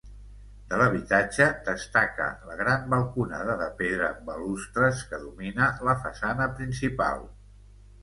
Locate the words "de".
0.69-0.77, 3.61-3.69